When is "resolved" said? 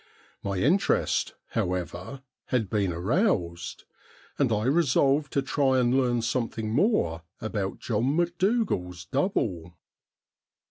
4.65-5.31